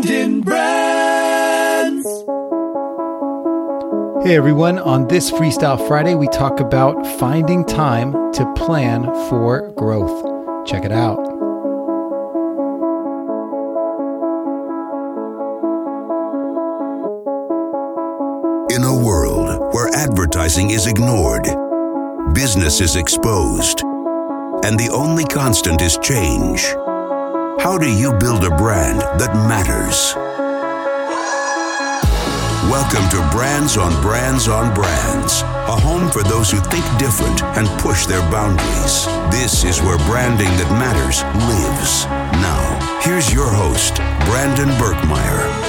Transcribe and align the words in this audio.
Brandon 0.00 0.40
Brands. 0.42 2.06
Hey 4.24 4.36
everyone, 4.36 4.78
on 4.78 5.08
this 5.08 5.28
Freestyle 5.28 5.88
Friday, 5.88 6.14
we 6.14 6.28
talk 6.28 6.60
about 6.60 7.04
finding 7.18 7.64
time 7.64 8.12
to 8.34 8.52
plan 8.54 9.06
for 9.28 9.72
growth. 9.72 10.24
Check 10.68 10.84
it 10.84 10.92
out. 10.92 11.18
In 18.70 18.84
a 18.84 19.04
world 19.04 19.74
where 19.74 19.88
advertising 19.94 20.70
is 20.70 20.86
ignored, 20.86 21.44
business 22.34 22.80
is 22.80 22.94
exposed, 22.94 23.82
and 24.64 24.78
the 24.78 24.90
only 24.92 25.24
constant 25.24 25.82
is 25.82 25.98
change, 25.98 26.64
how 27.60 27.76
do 27.76 27.90
you 27.90 28.12
build 28.14 28.44
a 28.44 28.56
brand 28.56 29.00
that 29.18 29.34
matters? 29.48 30.14
Welcome 32.70 33.08
to 33.10 33.36
Brands 33.36 33.76
on 33.76 34.00
Brands 34.00 34.46
on 34.46 34.72
Brands, 34.74 35.42
a 35.42 35.74
home 35.74 36.08
for 36.10 36.22
those 36.22 36.50
who 36.50 36.58
think 36.58 36.84
different 36.98 37.42
and 37.58 37.66
push 37.80 38.06
their 38.06 38.20
boundaries. 38.30 39.06
This 39.32 39.64
is 39.64 39.82
where 39.82 39.98
branding 40.06 40.46
that 40.46 40.70
matters 40.70 41.22
lives. 41.50 42.06
Now, 42.38 43.00
here's 43.02 43.32
your 43.32 43.50
host, 43.50 43.96
Brandon 44.26 44.68
Burkmeyer. 44.78 45.68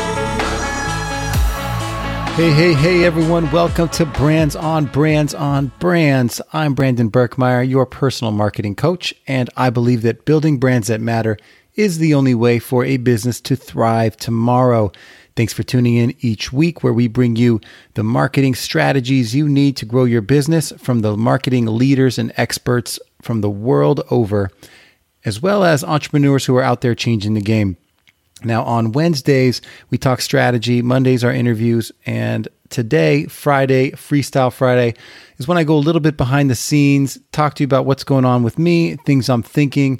Hey, 2.36 2.52
hey, 2.52 2.73
hey 2.73 3.03
everyone, 3.03 3.52
welcome 3.52 3.90
to 3.90 4.06
Brands 4.06 4.56
on 4.56 4.86
Brands 4.86 5.34
on 5.34 5.72
Brands. 5.80 6.40
I'm 6.53 6.73
Brandon 6.73 7.09
Burkmeyer, 7.09 7.67
your 7.67 7.86
personal 7.86 8.31
marketing 8.31 8.76
coach, 8.76 9.14
and 9.28 9.50
I 9.58 9.72
believe 9.72 10.03
that 10.03 10.26
building 10.26 10.59
brands 10.59 10.88
that 10.88 11.02
matter 11.02 11.38
is 11.76 11.98
the 11.98 12.14
only 12.14 12.36
way 12.36 12.59
for 12.59 12.84
a 12.84 12.98
business 12.98 13.40
to 13.41 13.55
thrive 13.55 14.18
tomorrow. 14.18 14.91
Thanks 15.36 15.54
for 15.54 15.64
tuning 15.64 15.95
in 15.95 16.16
each 16.20 16.52
week 16.52 16.84
where 16.84 16.94
we 16.94 17.08
bring 17.08 17.36
you 17.36 17.62
the 17.94 18.03
marketing 18.03 18.56
strategies 18.56 19.34
you 19.34 19.48
need 19.48 19.78
to 19.78 19.86
grow 19.86 20.03
your 20.03 20.22
business 20.22 20.73
from 20.78 21.00
the 21.00 21.16
marketing 21.16 21.66
leaders 21.66 22.17
and 22.17 22.34
experts 22.36 23.00
from 23.22 23.42
the 23.42 23.50
world 23.50 24.02
over, 24.12 24.50
as 25.23 25.42
well 25.42 25.64
as 25.64 25.84
entrepreneurs 25.84 26.45
who 26.45 26.56
are 26.58 26.64
out 26.64 26.81
there 26.81 26.95
changing 26.95 27.36
the 27.36 27.42
game. 27.42 27.78
Now, 28.44 28.64
on 28.64 28.94
Wednesdays, 28.94 29.62
we 29.90 29.97
talk 29.97 30.22
strategy. 30.22 30.81
Mondays 30.81 31.23
are 31.23 31.31
interviews. 31.31 31.92
And 32.06 32.47
today, 32.70 33.25
Friday, 33.25 33.92
Freestyle 33.92 34.52
Friday, 34.52 34.94
is 35.38 35.47
when 35.47 35.58
I 35.58 35.64
go 35.64 35.75
a 35.75 35.78
little 35.78 36.02
bit 36.02 36.17
behind 36.17 36.50
the 36.50 36.56
scenes, 36.56 37.17
talk 37.31 37.56
to 37.56 37.64
you 37.64 37.66
about 37.66 37.86
what's 37.86 38.03
going 38.03 38.25
on 38.25 38.44
with 38.44 38.58
me, 38.58 38.95
things 39.06 39.30
I'm 39.30 39.44
thinking, 39.44 40.00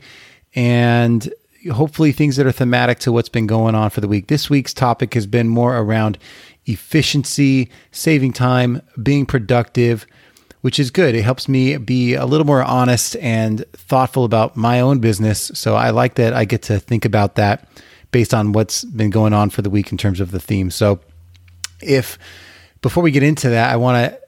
and 0.56 1.32
hopefully 1.72 2.12
things 2.12 2.36
that 2.36 2.46
are 2.46 2.52
thematic 2.52 3.00
to 3.00 3.12
what's 3.12 3.30
been 3.30 3.48
going 3.48 3.76
on 3.76 3.90
for 3.90 4.02
the 4.02 4.08
week. 4.08 4.28
This 4.28 4.50
week's 4.50 4.74
topic 4.74 5.14
has 5.14 5.28
been 5.28 5.48
more 5.48 5.78
around 5.78 6.18
efficiency, 6.66 7.70
saving 7.92 8.34
time, 8.34 8.82
being 9.02 9.26
productive, 9.26 10.06
which 10.62 10.80
is 10.80 10.92
good. 10.92 11.16
It 11.16 11.24
helps 11.24 11.48
me 11.48 11.78
be 11.78 12.14
a 12.14 12.26
little 12.26 12.46
more 12.46 12.64
honest 12.64 13.16
and 13.18 13.66
thoughtful 13.74 14.24
about 14.26 14.56
my 14.56 14.80
own 14.80 15.00
business. 15.00 15.52
So 15.54 15.76
I 15.76 15.90
like 15.90 16.16
that 16.16 16.34
I 16.34 16.46
get 16.46 16.62
to 16.64 16.80
think 16.80 17.06
about 17.06 17.36
that 17.36 17.68
based 18.12 18.34
on 18.34 18.54
what's 18.54 18.84
been 18.84 19.10
going 19.10 19.34
on 19.34 19.50
for 19.50 19.62
the 19.62 19.70
week 19.70 19.92
in 19.92 19.98
terms 19.98 20.20
of 20.20 20.32
the 20.32 20.40
theme. 20.40 20.72
So, 20.72 21.00
if 21.82 22.18
before 22.82 23.04
we 23.04 23.12
get 23.12 23.24
into 23.24 23.50
that, 23.50 23.72
I 23.72 23.78
want 23.78 24.12
to 24.12 24.20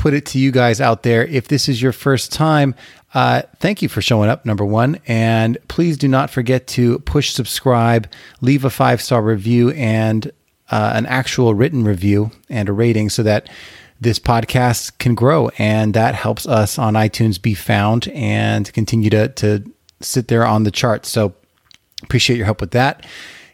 put 0.00 0.14
it 0.14 0.24
to 0.24 0.38
you 0.38 0.50
guys 0.50 0.80
out 0.80 1.02
there. 1.02 1.26
If 1.26 1.48
this 1.48 1.68
is 1.68 1.82
your 1.82 1.92
first 1.92 2.32
time, 2.32 2.74
uh, 3.12 3.42
thank 3.58 3.82
you 3.82 3.88
for 3.90 4.00
showing 4.00 4.30
up, 4.30 4.46
number 4.46 4.64
one. 4.64 4.98
And 5.06 5.58
please 5.68 5.98
do 5.98 6.08
not 6.08 6.30
forget 6.30 6.66
to 6.68 7.00
push 7.00 7.32
subscribe, 7.32 8.10
leave 8.40 8.64
a 8.64 8.70
five 8.70 9.02
star 9.02 9.20
review, 9.20 9.72
and 9.72 10.32
uh, 10.70 10.92
an 10.94 11.04
actual 11.04 11.52
written 11.52 11.84
review 11.84 12.30
and 12.48 12.70
a 12.70 12.72
rating 12.72 13.10
so 13.10 13.22
that 13.24 13.50
this 14.00 14.18
podcast 14.18 14.96
can 14.96 15.14
grow. 15.14 15.50
And 15.58 15.92
that 15.92 16.14
helps 16.14 16.48
us 16.48 16.78
on 16.78 16.94
iTunes 16.94 17.40
be 17.40 17.52
found 17.52 18.08
and 18.08 18.72
continue 18.72 19.10
to, 19.10 19.28
to 19.28 19.70
sit 20.00 20.28
there 20.28 20.46
on 20.46 20.62
the 20.62 20.70
charts. 20.70 21.10
So, 21.10 21.34
Appreciate 22.02 22.36
your 22.36 22.46
help 22.46 22.62
with 22.62 22.70
that. 22.70 23.04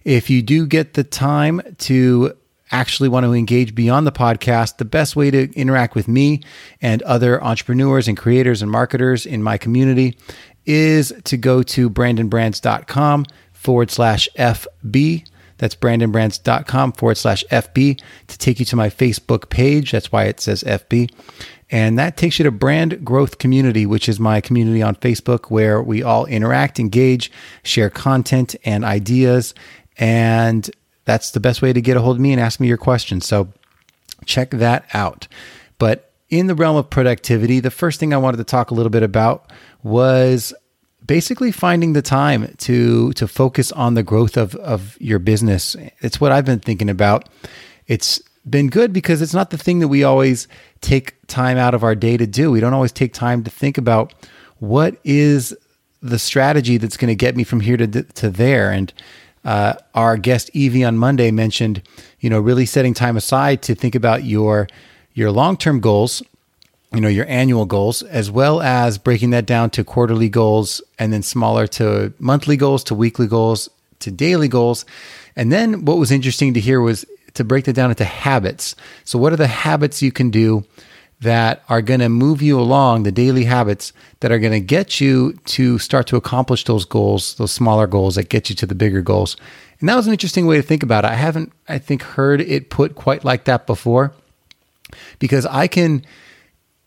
If 0.05 0.31
you 0.31 0.41
do 0.41 0.67
get 0.67 0.95
the 0.95 1.03
time 1.03 1.61
to 1.79 2.37
actually 2.71 3.09
want 3.09 3.25
to 3.25 3.33
engage 3.33 3.75
beyond 3.75 4.07
the 4.07 4.13
podcast, 4.13 4.79
the 4.79 4.85
best 4.85 5.17
way 5.17 5.31
to 5.31 5.53
interact 5.55 5.95
with 5.95 6.09
me 6.09 6.43
and 6.81 7.03
other 7.03 7.43
entrepreneurs 7.43 8.09
and 8.09 8.17
creators 8.17 8.63
and 8.63 8.71
marketers 8.71 9.27
in 9.27 9.43
my 9.43 9.57
community 9.57 10.17
is 10.65 11.13
to 11.25 11.37
go 11.37 11.63
to 11.63 11.89
brandonbrands.com 11.89 13.25
forward 13.53 13.91
slash 13.91 14.29
FB. 14.37 15.27
That's 15.59 15.75
brandonbrands.com 15.75 16.93
forward 16.93 17.17
slash 17.17 17.45
FB 17.51 18.01
to 18.27 18.39
take 18.39 18.59
you 18.59 18.67
to 18.67 18.77
my 18.77 18.91
Facebook 18.91 19.49
page. 19.49 19.93
That's 19.93 20.13
why 20.13 20.25
it 20.25 20.41
says 20.41 20.63
FB. 20.65 21.11
And 21.71 21.99
that 21.99 22.17
takes 22.17 22.39
you 22.39 22.45
to 22.45 22.51
Brand 22.51 23.05
Growth 23.05 23.39
Community, 23.39 23.87
which 23.87 24.09
is 24.09 24.21
my 24.21 24.41
community 24.41 24.83
on 24.83 24.95
Facebook 24.97 25.51
where 25.51 25.83
we 25.83 26.03
all 26.03 26.27
interact, 26.27 26.79
engage, 26.79 27.33
share 27.65 27.91
content 27.91 28.55
and 28.65 28.85
ideas. 28.85 29.55
And 29.99 30.71
that's 31.07 31.31
the 31.31 31.41
best 31.41 31.63
way 31.63 31.73
to 31.73 31.81
get 31.81 31.97
a 31.97 32.01
hold 32.03 32.17
of 32.17 32.21
me 32.21 32.33
and 32.33 32.41
ask 32.41 32.61
me 32.61 32.69
your 32.69 32.77
questions. 32.77 33.25
So 33.25 33.49
check 34.27 34.51
that 34.51 34.85
out. 34.93 35.27
But 35.79 36.13
in 36.29 36.47
the 36.49 36.55
realm 36.55 36.77
of 36.77 36.91
productivity, 36.91 37.61
the 37.61 37.71
first 37.71 37.99
thing 37.99 38.13
I 38.13 38.19
wanted 38.19 38.39
to 38.39 38.45
talk 38.45 38.71
a 38.71 38.75
little 38.75 38.91
bit 38.91 39.03
about 39.03 39.51
was 39.83 40.53
basically 41.07 41.53
finding 41.53 41.93
the 41.93 42.03
time 42.03 42.53
to 42.59 43.13
to 43.13 43.29
focus 43.29 43.71
on 43.73 43.95
the 43.95 44.03
growth 44.03 44.37
of 44.37 44.55
of 44.57 45.01
your 45.01 45.19
business. 45.19 45.77
It's 46.01 46.21
what 46.21 46.33
I've 46.33 46.45
been 46.45 46.61
thinking 46.61 46.91
about. 46.91 47.29
It's 47.87 48.21
been 48.49 48.69
good 48.69 48.93
because 48.93 49.23
it's 49.23 49.35
not 49.35 49.51
the 49.51 49.59
thing 49.59 49.79
that 49.81 49.89
we 49.89 50.03
always 50.05 50.49
take 50.81 51.15
time 51.27 51.57
out 51.57 51.75
of 51.75 51.83
our 51.85 51.95
day 51.95 52.17
to 52.17 52.27
do. 52.27 52.51
We 52.51 52.61
don't 52.61 52.75
always 52.75 52.93
take 52.93 53.13
time 53.13 53.45
to 53.45 53.51
think 53.51 53.79
about 53.79 54.13
what 54.59 54.97
is 55.05 55.57
the 56.03 56.19
strategy 56.19 56.77
that's 56.77 56.97
going 56.97 57.09
to 57.09 57.15
get 57.15 57.37
me 57.37 57.45
from 57.45 57.61
here 57.61 57.77
to 57.77 58.03
to 58.03 58.31
there. 58.31 58.73
And 58.73 58.93
uh, 59.47 59.75
our 59.95 60.17
guest 60.17 60.51
Evie 60.55 60.85
on 60.85 60.99
Monday 60.99 61.31
mentioned, 61.31 61.81
you 62.19 62.29
know, 62.29 62.41
really 62.41 62.67
setting 62.67 62.93
time 62.93 63.17
aside 63.17 63.63
to 63.63 63.75
think 63.77 63.95
about 63.95 64.25
your 64.25 64.69
your 65.15 65.31
long 65.31 65.57
term 65.57 65.79
goals, 65.81 66.21
you 66.93 67.01
know, 67.01 67.09
your 67.09 67.27
annual 67.29 67.65
goals, 67.65 68.03
as 68.03 68.29
well 68.29 68.61
as 68.61 68.99
breaking 68.99 69.31
that 69.31 69.47
down 69.47 69.71
to 69.71 69.85
quarterly 69.85 70.29
goals 70.29 70.83
and 70.99 71.13
then 71.13 71.23
smaller 71.23 71.69
to 71.69 72.13
monthly 72.19 72.57
goals, 72.57 72.83
to 72.85 72.95
weekly 72.95 73.29
goals, 73.29 73.71
to 74.01 74.11
daily 74.11 74.49
goals. 74.49 74.85
And 75.37 75.53
then 75.53 75.85
what 75.85 75.97
was 75.97 76.11
interesting 76.11 76.53
to 76.55 76.61
hear 76.61 76.81
was 76.81 77.07
to 77.35 77.45
break 77.45 77.67
that 77.67 77.75
down 77.75 77.91
into 77.91 78.05
habits. 78.05 78.75
So, 79.05 79.17
what 79.17 79.33
are 79.33 79.37
the 79.37 79.47
habits 79.47 80.03
you 80.03 80.11
can 80.11 80.31
do 80.31 80.65
that 81.21 81.63
are 81.69 81.83
going 81.83 82.01
to 82.01 82.09
move 82.09 82.43
you 82.43 82.61
along, 82.61 83.03
the 83.03 83.13
daily 83.13 83.45
habits 83.45 83.93
that 84.21 84.31
are 84.31 84.39
going 84.39 84.53
to 84.53 84.61
get 84.61 85.01
you 85.01 85.33
to 85.47 85.79
start 85.79 86.07
to 86.09 86.17
accomplish 86.17 86.65
those 86.65 86.85
goals, 86.85 87.35
those 87.37 87.53
smaller 87.53 87.87
goals 87.87 88.17
that 88.17 88.29
get 88.29 88.51
you 88.51 88.57
to 88.57 88.67
the 88.67 88.75
bigger 88.75 89.01
goals? 89.01 89.37
And 89.81 89.89
that 89.89 89.97
was 89.97 90.07
an 90.07 90.13
interesting 90.13 90.47
way 90.47 90.57
to 90.57 90.63
think 90.63 90.83
about 90.83 91.05
it. 91.05 91.11
I 91.11 91.15
haven't, 91.15 91.53
I 91.69 91.79
think, 91.79 92.03
heard 92.03 92.41
it 92.41 92.71
put 92.71 92.95
quite 92.95 93.25
like 93.25 93.45
that 93.45 93.67
before 93.67 94.13
because 95.19 95.47
I 95.47 95.67
can 95.67 96.05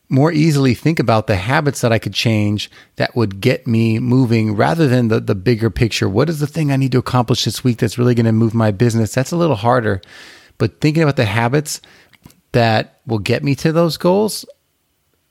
more 0.10 0.32
easily 0.32 0.74
think 0.74 1.00
about 1.00 1.28
the 1.28 1.36
habits 1.36 1.82
that 1.82 1.92
I 1.92 2.00
could 2.00 2.16
change 2.16 2.72
that 2.96 3.16
would 3.16 3.42
get 3.42 3.68
me 3.68 4.00
moving 4.00 4.56
rather 4.56 4.88
than 4.88 5.08
the, 5.08 5.20
the 5.20 5.36
bigger 5.36 5.70
picture. 5.70 6.10
What 6.10 6.30
is 6.30 6.40
the 6.40 6.48
thing 6.48 6.72
I 6.72 6.78
need 6.78 6.92
to 6.94 6.98
accomplish 6.98 7.46
this 7.46 7.64
week 7.64 7.78
that's 7.78 8.00
really 8.00 8.16
going 8.16 8.26
to 8.26 8.32
move 8.32 8.56
my 8.56 8.72
business? 8.72 9.14
That's 9.14 9.32
a 9.32 9.38
little 9.38 9.56
harder. 9.56 10.02
But 10.58 10.82
thinking 10.82 11.04
about 11.04 11.16
the 11.16 11.26
habits 11.26 11.80
that 12.52 13.00
will 13.06 13.20
get 13.20 13.44
me 13.44 13.56
to 13.56 13.72
those 13.72 13.98
goals, 13.98 14.46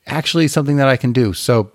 actually 0.06 0.48
something 0.48 0.76
that 0.76 0.88
I 0.88 0.96
can 0.96 1.12
do. 1.12 1.32
So 1.32 1.72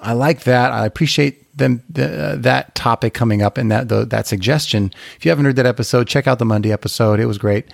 I 0.00 0.12
like 0.12 0.44
that. 0.44 0.72
I 0.72 0.86
appreciate 0.86 1.56
them 1.56 1.82
the, 1.88 2.24
uh, 2.24 2.36
that 2.36 2.74
topic 2.74 3.14
coming 3.14 3.42
up 3.42 3.58
and 3.58 3.70
that 3.70 3.88
the, 3.88 4.04
that 4.06 4.26
suggestion. 4.26 4.92
If 5.16 5.24
you 5.24 5.30
haven't 5.30 5.44
heard 5.44 5.56
that 5.56 5.66
episode, 5.66 6.06
check 6.06 6.26
out 6.26 6.38
the 6.38 6.44
Monday 6.44 6.72
episode. 6.72 7.20
It 7.20 7.26
was 7.26 7.38
great. 7.38 7.66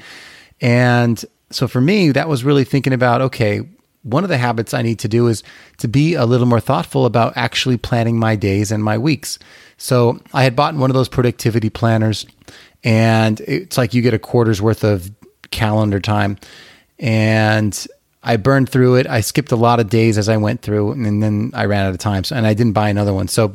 And 0.61 1.23
so 1.51 1.69
for 1.69 1.81
me, 1.81 2.11
that 2.13 2.29
was 2.29 2.45
really 2.45 2.65
thinking 2.65 2.93
about 2.93 3.21
okay, 3.21 3.61
one 4.03 4.23
of 4.23 4.31
the 4.31 4.39
habits 4.39 4.75
I 4.75 4.83
need 4.83 4.99
to 5.01 5.09
do 5.09 5.27
is 5.29 5.43
to 5.79 5.89
be 5.89 6.15
a 6.15 6.27
little 6.27 6.47
more 6.47 6.61
thoughtful 6.61 7.07
about 7.07 7.37
actually 7.37 7.77
planning 7.77 8.19
my 8.19 8.37
days 8.37 8.71
and 8.71 8.85
my 8.85 8.99
weeks. 8.99 9.39
So 9.77 10.21
I 10.33 10.45
had 10.45 10.55
bought 10.55 10.75
one 10.75 10.91
of 10.91 10.95
those 10.95 11.09
productivity 11.09 11.71
planners 11.71 12.27
and 12.85 13.41
it's 13.41 13.79
like 13.79 13.95
you 13.95 14.03
get 14.03 14.15
a 14.15 14.19
quarter's 14.19 14.61
worth 14.61 14.85
of 14.85 15.11
calendar 15.51 16.01
time. 16.01 16.37
And 16.99 17.87
I 18.23 18.37
burned 18.37 18.69
through 18.69 18.97
it. 18.97 19.07
I 19.07 19.21
skipped 19.21 19.53
a 19.53 19.57
lot 19.57 19.81
of 19.81 19.89
days 19.89 20.17
as 20.17 20.29
I 20.29 20.37
went 20.37 20.63
through, 20.63 20.93
and 20.93 21.23
then 21.23 21.51
I 21.55 21.67
ran 21.67 21.87
out 21.87 21.91
of 21.91 21.99
time. 21.99 22.25
So, 22.25 22.37
and 22.37 22.47
I 22.47 22.55
didn't 22.55 22.73
buy 22.73 22.89
another 22.89 23.13
one. 23.13 23.29
So, 23.29 23.55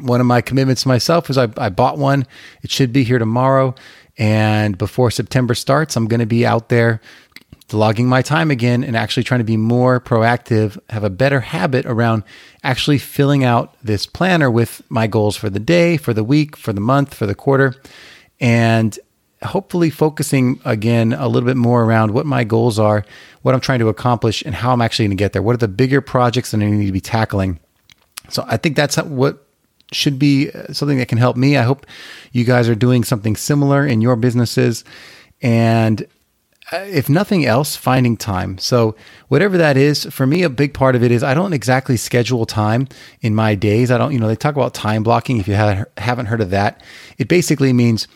one 0.00 0.20
of 0.20 0.26
my 0.26 0.42
commitments 0.42 0.82
to 0.82 0.88
myself 0.88 1.28
was 1.28 1.38
I, 1.38 1.48
I 1.56 1.70
bought 1.70 1.96
one. 1.96 2.26
It 2.62 2.70
should 2.70 2.92
be 2.92 3.02
here 3.02 3.18
tomorrow. 3.18 3.74
And 4.18 4.76
before 4.76 5.10
September 5.10 5.54
starts, 5.54 5.96
I'm 5.96 6.06
going 6.06 6.20
to 6.20 6.26
be 6.26 6.44
out 6.44 6.68
there 6.68 7.00
logging 7.72 8.06
my 8.06 8.22
time 8.22 8.50
again 8.50 8.84
and 8.84 8.94
actually 8.96 9.22
trying 9.22 9.40
to 9.40 9.44
be 9.44 9.56
more 9.56 10.00
proactive, 10.00 10.78
have 10.90 11.02
a 11.02 11.10
better 11.10 11.40
habit 11.40 11.86
around 11.86 12.24
actually 12.62 12.98
filling 12.98 13.42
out 13.42 13.74
this 13.82 14.06
planner 14.06 14.50
with 14.50 14.82
my 14.90 15.06
goals 15.06 15.36
for 15.36 15.48
the 15.48 15.58
day, 15.58 15.96
for 15.96 16.12
the 16.12 16.24
week, 16.24 16.56
for 16.56 16.72
the 16.72 16.80
month, 16.80 17.14
for 17.14 17.26
the 17.26 17.34
quarter 17.34 17.74
and 18.40 18.98
hopefully 19.42 19.90
focusing 19.90 20.60
again 20.64 21.12
a 21.12 21.28
little 21.28 21.46
bit 21.46 21.56
more 21.56 21.84
around 21.84 22.12
what 22.12 22.26
my 22.26 22.44
goals 22.44 22.78
are, 22.78 23.04
what 23.42 23.54
I'm 23.54 23.60
trying 23.60 23.80
to 23.80 23.88
accomplish, 23.88 24.42
and 24.42 24.54
how 24.54 24.72
I'm 24.72 24.82
actually 24.82 25.06
going 25.06 25.16
to 25.16 25.22
get 25.22 25.32
there. 25.32 25.42
What 25.42 25.54
are 25.54 25.58
the 25.58 25.68
bigger 25.68 26.00
projects 26.00 26.50
that 26.50 26.60
I 26.60 26.66
need 26.66 26.86
to 26.86 26.92
be 26.92 27.00
tackling? 27.00 27.58
So 28.28 28.44
I 28.46 28.56
think 28.56 28.76
that's 28.76 28.96
what 28.96 29.46
should 29.92 30.18
be 30.18 30.50
uh, 30.50 30.72
something 30.72 30.98
that 30.98 31.08
can 31.08 31.18
help 31.18 31.36
me. 31.36 31.56
I 31.56 31.62
hope 31.62 31.86
you 32.32 32.44
guys 32.44 32.68
are 32.68 32.74
doing 32.74 33.04
something 33.04 33.36
similar 33.36 33.86
in 33.86 34.00
your 34.00 34.16
businesses. 34.16 34.84
And 35.42 36.06
uh, 36.72 36.78
if 36.78 37.08
nothing 37.08 37.46
else, 37.46 37.76
finding 37.76 38.16
time. 38.16 38.58
So, 38.58 38.96
whatever 39.28 39.56
that 39.56 39.76
is, 39.76 40.04
for 40.06 40.26
me, 40.26 40.42
a 40.42 40.50
big 40.50 40.74
part 40.74 40.96
of 40.96 41.04
it 41.04 41.12
is 41.12 41.22
I 41.22 41.32
don't 41.32 41.52
exactly 41.52 41.96
schedule 41.96 42.44
time 42.44 42.88
in 43.20 43.36
my 43.36 43.54
days. 43.54 43.92
I 43.92 43.98
don't, 43.98 44.12
you 44.12 44.18
know, 44.18 44.26
they 44.26 44.34
talk 44.34 44.56
about 44.56 44.74
time 44.74 45.04
blocking. 45.04 45.38
If 45.38 45.46
you 45.46 45.54
haven't 45.54 46.26
heard 46.26 46.40
of 46.40 46.50
that, 46.50 46.82
it 47.18 47.28
basically 47.28 47.72
means 47.72 48.08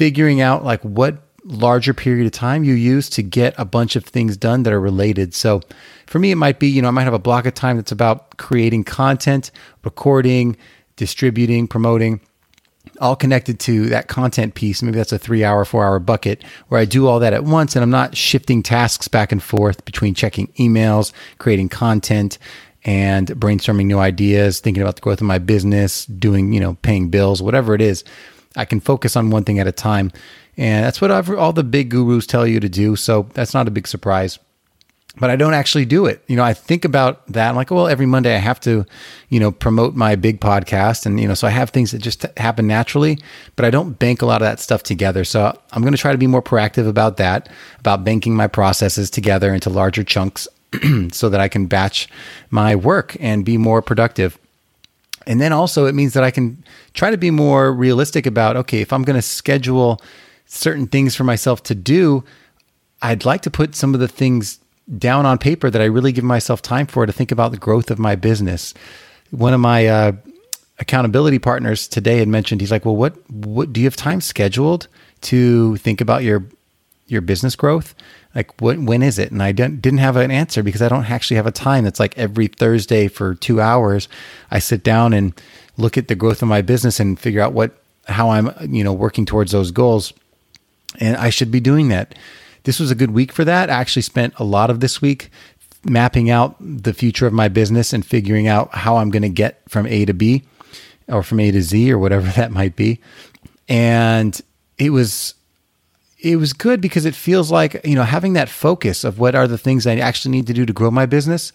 figuring 0.00 0.40
out 0.40 0.64
like 0.64 0.80
what 0.80 1.18
larger 1.44 1.92
period 1.92 2.24
of 2.24 2.32
time 2.32 2.64
you 2.64 2.72
use 2.72 3.10
to 3.10 3.22
get 3.22 3.54
a 3.58 3.66
bunch 3.66 3.96
of 3.96 4.02
things 4.02 4.34
done 4.34 4.62
that 4.62 4.72
are 4.72 4.80
related. 4.80 5.34
So, 5.34 5.60
for 6.06 6.18
me, 6.18 6.30
it 6.30 6.36
might 6.36 6.58
be, 6.58 6.68
you 6.68 6.80
know, 6.80 6.88
I 6.88 6.90
might 6.90 7.04
have 7.04 7.12
a 7.12 7.18
block 7.18 7.44
of 7.44 7.52
time 7.52 7.76
that's 7.76 7.92
about 7.92 8.38
creating 8.38 8.84
content, 8.84 9.50
recording, 9.84 10.56
distributing, 10.96 11.68
promoting 11.68 12.22
all 12.98 13.14
connected 13.14 13.60
to 13.60 13.90
that 13.90 14.08
content 14.08 14.54
piece. 14.54 14.82
Maybe 14.82 14.96
that's 14.96 15.12
a 15.12 15.18
three 15.18 15.44
hour, 15.44 15.66
four 15.66 15.84
hour 15.84 15.98
bucket 15.98 16.44
where 16.68 16.80
I 16.80 16.86
do 16.86 17.06
all 17.06 17.20
that 17.20 17.34
at 17.34 17.44
once 17.44 17.76
and 17.76 17.82
I'm 17.82 17.90
not 17.90 18.16
shifting 18.16 18.62
tasks 18.62 19.06
back 19.06 19.32
and 19.32 19.42
forth 19.42 19.84
between 19.84 20.14
checking 20.14 20.46
emails, 20.58 21.12
creating 21.36 21.68
content, 21.68 22.38
and 22.84 23.28
brainstorming 23.28 23.84
new 23.84 23.98
ideas, 23.98 24.60
thinking 24.60 24.82
about 24.82 24.94
the 24.94 25.02
growth 25.02 25.20
of 25.20 25.26
my 25.26 25.36
business, 25.36 26.06
doing, 26.06 26.54
you 26.54 26.60
know, 26.60 26.78
paying 26.80 27.10
bills, 27.10 27.42
whatever 27.42 27.74
it 27.74 27.82
is. 27.82 28.02
I 28.56 28.64
can 28.64 28.80
focus 28.80 29.16
on 29.16 29.30
one 29.30 29.44
thing 29.44 29.58
at 29.58 29.66
a 29.66 29.72
time. 29.72 30.12
And 30.56 30.84
that's 30.84 31.00
what 31.00 31.10
I've, 31.10 31.30
all 31.30 31.52
the 31.52 31.64
big 31.64 31.90
gurus 31.90 32.26
tell 32.26 32.46
you 32.46 32.60
to 32.60 32.68
do. 32.68 32.96
So 32.96 33.28
that's 33.34 33.54
not 33.54 33.68
a 33.68 33.70
big 33.70 33.86
surprise 33.86 34.38
but 35.18 35.28
I 35.28 35.36
don't 35.36 35.54
actually 35.54 35.84
do 35.84 36.06
it. 36.06 36.22
You 36.28 36.36
know, 36.36 36.44
I 36.44 36.54
think 36.54 36.84
about 36.84 37.26
that. 37.32 37.48
I'm 37.48 37.56
like, 37.56 37.70
well, 37.70 37.88
every 37.88 38.06
Monday 38.06 38.34
I 38.34 38.38
have 38.38 38.60
to, 38.60 38.86
you 39.28 39.40
know, 39.40 39.50
promote 39.50 39.94
my 39.94 40.14
big 40.14 40.40
podcast. 40.40 41.04
And, 41.04 41.20
you 41.20 41.26
know, 41.26 41.34
so 41.34 41.46
I 41.46 41.50
have 41.50 41.70
things 41.70 41.90
that 41.90 41.98
just 41.98 42.24
happen 42.36 42.66
naturally, 42.66 43.18
but 43.56 43.64
I 43.64 43.70
don't 43.70 43.98
bank 43.98 44.22
a 44.22 44.26
lot 44.26 44.40
of 44.40 44.46
that 44.46 44.60
stuff 44.60 44.82
together. 44.82 45.24
So 45.24 45.58
I'm 45.72 45.82
going 45.82 45.92
to 45.92 45.98
try 45.98 46.12
to 46.12 46.18
be 46.18 46.28
more 46.28 46.42
proactive 46.42 46.88
about 46.88 47.16
that, 47.16 47.48
about 47.80 48.04
banking 48.04 48.36
my 48.36 48.46
processes 48.46 49.10
together 49.10 49.52
into 49.52 49.68
larger 49.68 50.04
chunks 50.04 50.46
so 51.12 51.28
that 51.28 51.40
I 51.40 51.48
can 51.48 51.66
batch 51.66 52.08
my 52.50 52.76
work 52.76 53.16
and 53.18 53.44
be 53.44 53.58
more 53.58 53.82
productive. 53.82 54.38
And 55.26 55.40
then 55.40 55.52
also 55.52 55.86
it 55.86 55.94
means 55.94 56.14
that 56.14 56.24
I 56.24 56.30
can 56.30 56.64
try 56.94 57.10
to 57.10 57.18
be 57.18 57.30
more 57.30 57.72
realistic 57.72 58.26
about, 58.26 58.56
okay, 58.56 58.80
if 58.80 58.92
I'm 58.92 59.02
going 59.02 59.16
to 59.16 59.22
schedule 59.22 60.00
certain 60.46 60.86
things 60.86 61.14
for 61.14 61.24
myself 61.24 61.62
to 61.64 61.74
do, 61.74 62.24
I'd 63.02 63.24
like 63.24 63.42
to 63.42 63.50
put 63.50 63.74
some 63.74 63.94
of 63.94 64.00
the 64.00 64.08
things 64.08 64.58
down 64.98 65.26
on 65.26 65.38
paper 65.38 65.70
that 65.70 65.80
I 65.80 65.84
really 65.84 66.12
give 66.12 66.24
myself 66.24 66.62
time 66.62 66.86
for 66.86 67.06
to 67.06 67.12
think 67.12 67.30
about 67.30 67.52
the 67.52 67.58
growth 67.58 67.90
of 67.90 67.98
my 67.98 68.16
business. 68.16 68.74
One 69.30 69.54
of 69.54 69.60
my 69.60 69.86
uh, 69.86 70.12
accountability 70.78 71.38
partners 71.38 71.86
today 71.86 72.18
had 72.18 72.28
mentioned 72.28 72.60
he's 72.60 72.72
like, 72.72 72.84
"Well, 72.84 72.96
what 72.96 73.14
what 73.30 73.72
do 73.72 73.80
you 73.80 73.86
have 73.86 73.96
time 73.96 74.20
scheduled 74.20 74.88
to 75.22 75.76
think 75.76 76.00
about 76.00 76.24
your 76.24 76.44
your 77.10 77.20
business 77.20 77.56
growth? 77.56 77.94
Like, 78.34 78.60
what 78.60 78.78
when 78.78 79.02
is 79.02 79.18
it?" 79.18 79.30
And 79.32 79.42
I 79.42 79.52
didn't 79.52 79.82
didn't 79.82 79.98
have 79.98 80.16
an 80.16 80.30
answer 80.30 80.62
because 80.62 80.82
I 80.82 80.88
don't 80.88 81.10
actually 81.10 81.36
have 81.36 81.46
a 81.46 81.52
time. 81.52 81.84
That's 81.84 82.00
like 82.00 82.16
every 82.18 82.46
Thursday 82.46 83.08
for 83.08 83.34
two 83.34 83.60
hours, 83.60 84.08
I 84.50 84.58
sit 84.58 84.82
down 84.82 85.12
and 85.12 85.32
look 85.76 85.96
at 85.96 86.08
the 86.08 86.14
growth 86.14 86.42
of 86.42 86.48
my 86.48 86.62
business 86.62 87.00
and 87.00 87.18
figure 87.18 87.40
out 87.40 87.52
what 87.52 87.72
how 88.06 88.30
I'm 88.30 88.50
you 88.72 88.84
know 88.84 88.92
working 88.92 89.26
towards 89.26 89.52
those 89.52 89.70
goals, 89.70 90.12
and 90.98 91.16
I 91.16 91.30
should 91.30 91.50
be 91.50 91.60
doing 91.60 91.88
that 91.88 92.14
this 92.64 92.80
was 92.80 92.90
a 92.90 92.94
good 92.94 93.10
week 93.10 93.32
for 93.32 93.44
that. 93.44 93.70
I 93.70 93.74
actually 93.74 94.02
spent 94.02 94.34
a 94.38 94.44
lot 94.44 94.70
of 94.70 94.80
this 94.80 95.00
week 95.00 95.30
mapping 95.84 96.28
out 96.30 96.56
the 96.60 96.92
future 96.92 97.26
of 97.26 97.32
my 97.32 97.48
business 97.48 97.92
and 97.92 98.04
figuring 98.04 98.46
out 98.46 98.74
how 98.74 98.98
I'm 98.98 99.10
going 99.10 99.22
to 99.22 99.28
get 99.28 99.62
from 99.68 99.86
A 99.86 100.04
to 100.04 100.12
B 100.12 100.44
or 101.08 101.22
from 101.22 101.40
A 101.40 101.50
to 101.50 101.62
Z 101.62 101.90
or 101.90 101.98
whatever 101.98 102.28
that 102.36 102.50
might 102.50 102.76
be. 102.76 103.00
And 103.68 104.38
it 104.78 104.90
was 104.90 105.34
it 106.22 106.36
was 106.36 106.52
good 106.52 106.80
because 106.80 107.04
it 107.04 107.14
feels 107.14 107.50
like, 107.50 107.80
you 107.84 107.94
know, 107.94 108.04
having 108.04 108.34
that 108.34 108.48
focus 108.48 109.04
of 109.04 109.18
what 109.18 109.34
are 109.34 109.48
the 109.48 109.58
things 109.58 109.86
I 109.86 109.96
actually 109.96 110.32
need 110.32 110.46
to 110.48 110.52
do 110.52 110.66
to 110.66 110.72
grow 110.72 110.90
my 110.90 111.06
business 111.06 111.52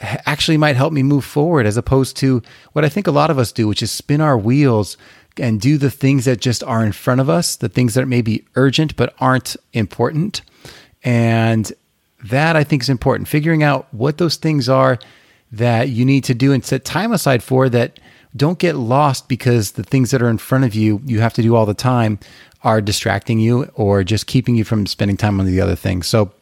actually 0.00 0.56
might 0.56 0.76
help 0.76 0.92
me 0.92 1.02
move 1.02 1.24
forward 1.24 1.66
as 1.66 1.76
opposed 1.76 2.16
to 2.18 2.42
what 2.72 2.84
I 2.84 2.88
think 2.88 3.06
a 3.06 3.12
lot 3.12 3.30
of 3.30 3.38
us 3.38 3.50
do, 3.50 3.66
which 3.66 3.82
is 3.82 3.90
spin 3.90 4.20
our 4.20 4.38
wheels 4.38 4.96
and 5.38 5.60
do 5.60 5.78
the 5.78 5.90
things 5.90 6.24
that 6.24 6.40
just 6.40 6.62
are 6.64 6.84
in 6.84 6.92
front 6.92 7.20
of 7.20 7.28
us, 7.28 7.56
the 7.56 7.68
things 7.68 7.94
that 7.94 8.06
may 8.06 8.22
be 8.22 8.44
urgent 8.54 8.96
but 8.96 9.14
aren't 9.18 9.56
important. 9.72 10.42
And 11.02 11.72
that 12.24 12.56
I 12.56 12.64
think 12.64 12.82
is 12.82 12.88
important. 12.88 13.28
Figuring 13.28 13.62
out 13.62 13.92
what 13.92 14.18
those 14.18 14.36
things 14.36 14.68
are 14.68 14.98
that 15.50 15.88
you 15.88 16.04
need 16.04 16.24
to 16.24 16.34
do 16.34 16.52
and 16.52 16.64
set 16.64 16.84
time 16.84 17.12
aside 17.12 17.42
for 17.42 17.68
that 17.68 17.98
don't 18.36 18.58
get 18.58 18.76
lost 18.76 19.28
because 19.28 19.72
the 19.72 19.82
things 19.82 20.10
that 20.10 20.22
are 20.22 20.28
in 20.28 20.38
front 20.38 20.64
of 20.64 20.74
you, 20.74 21.00
you 21.04 21.20
have 21.20 21.34
to 21.34 21.42
do 21.42 21.56
all 21.56 21.66
the 21.66 21.74
time, 21.74 22.18
are 22.62 22.80
distracting 22.80 23.38
you 23.38 23.64
or 23.74 24.02
just 24.02 24.26
keeping 24.26 24.56
you 24.56 24.64
from 24.64 24.86
spending 24.86 25.16
time 25.16 25.38
on 25.38 25.46
the 25.46 25.60
other 25.60 25.76
things. 25.76 26.06
So 26.06 26.32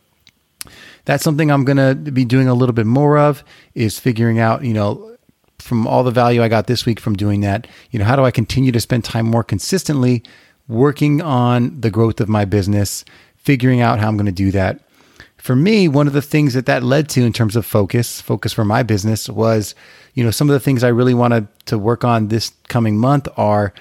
that's 1.05 1.23
something 1.23 1.51
I'm 1.51 1.65
going 1.65 1.77
to 1.77 2.11
be 2.11 2.25
doing 2.25 2.49
a 2.49 2.55
little 2.55 2.73
bit 2.73 2.87
more 2.87 3.19
of 3.19 3.45
is 3.75 3.99
figuring 3.99 4.39
out, 4.39 4.65
you 4.65 4.75
know, 4.75 5.17
from 5.59 5.87
all 5.87 6.05
the 6.05 6.11
value 6.11 6.43
I 6.43 6.49
got 6.49 6.67
this 6.67 6.87
week 6.87 7.01
from 7.01 7.17
doing 7.17 7.41
that, 7.41 7.67
you 7.91 7.99
know, 7.99 8.05
how 8.05 8.17
do 8.17 8.25
I 8.25 8.31
continue 8.31 8.73
to 8.73 8.81
spend 8.81 9.05
time 9.05 9.27
more 9.27 9.45
consistently 9.45 10.23
working 10.69 11.23
on 11.23 11.81
the 11.81 11.91
growth 11.91 12.21
of 12.21 12.29
my 12.29 12.45
business, 12.45 13.05
figuring 13.37 13.81
out 13.81 13.99
how 13.99 14.09
I'm 14.09 14.17
going 14.17 14.27
to 14.27 14.33
do 14.33 14.51
that. 14.53 14.81
For 15.47 15.55
me, 15.55 15.87
one 15.87 16.09
of 16.09 16.13
the 16.13 16.23
things 16.23 16.55
that 16.55 16.67
that 16.67 16.83
led 16.83 17.09
to 17.11 17.25
in 17.25 17.33
terms 17.33 17.55
of 17.55 17.65
focus, 17.65 18.21
focus 18.21 18.53
for 18.53 18.65
my 18.65 18.83
business 18.83 19.29
was, 19.29 19.77
you 20.13 20.25
know, 20.25 20.33
some 20.33 20.51
of 20.51 20.55
the 20.55 20.59
things 20.59 20.83
I 20.83 20.89
really 20.89 21.15
wanted 21.15 21.47
to 21.67 21.79
work 21.79 22.03
on 22.03 22.27
this 22.27 22.51
coming 22.67 22.99
month 22.99 23.29
are 23.37 23.73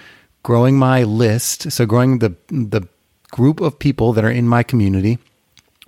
growing 0.43 0.77
my 0.77 1.01
list, 1.01 1.71
so 1.71 1.87
growing 1.87 2.19
the 2.19 2.35
the 2.49 2.87
group 3.31 3.61
of 3.61 3.79
people 3.79 4.13
that 4.13 4.23
are 4.23 4.29
in 4.29 4.47
my 4.47 4.61
community, 4.61 5.17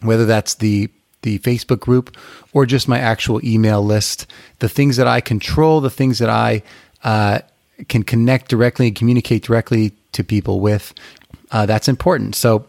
whether 0.02 0.26
that's 0.26 0.56
the 0.56 0.90
the 1.22 1.38
Facebook 1.38 1.80
group 1.80 2.18
or 2.54 2.66
just 2.66 2.88
my 2.88 2.98
actual 2.98 3.40
email 3.46 3.86
list. 3.86 4.26
The 4.58 4.70
things 4.70 4.98
that 4.98 5.06
I 5.06 5.22
control, 5.22 5.80
the 5.80 5.92
things 5.92 6.18
that 6.18 6.32
I 6.32 6.64
uh, 7.04 7.42
can 7.88 8.02
connect 8.02 8.50
directly 8.50 8.88
and 8.88 8.96
communicate 8.96 9.44
directly 9.44 9.94
to 10.14 10.24
people 10.24 10.60
with, 10.60 10.96
uh, 11.52 11.68
that's 11.68 11.88
important. 11.88 12.34
So 12.34 12.66